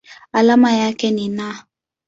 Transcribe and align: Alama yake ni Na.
Alama 0.31 0.71
yake 0.73 1.11
ni 1.11 1.29
Na. 1.29 1.63